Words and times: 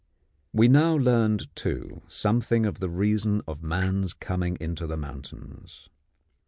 We 0.51 0.67
now 0.67 0.95
learned, 0.95 1.55
too, 1.55 2.01
something 2.07 2.65
of 2.65 2.79
the 2.79 2.89
reason 2.89 3.43
of 3.47 3.61
man's 3.61 4.15
coming 4.15 4.57
into 4.59 4.87
the 4.87 4.97
mountains. 4.97 5.89